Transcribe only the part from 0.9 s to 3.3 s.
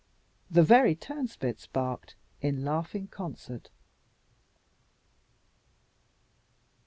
turnspits barked in laughing